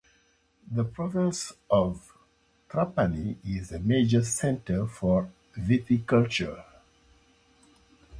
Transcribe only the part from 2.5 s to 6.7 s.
Trapani is a major centre for viticulture.